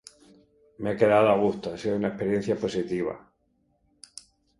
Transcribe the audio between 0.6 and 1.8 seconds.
Me he quedado a gusto, ha